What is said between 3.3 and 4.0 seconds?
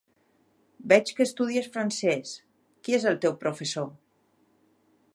professor?